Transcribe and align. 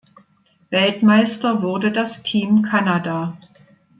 Weltmeister 0.71 1.61
wurde 1.61 1.91
das 1.91 2.23
Team 2.23 2.63
Kanada. 2.63 3.37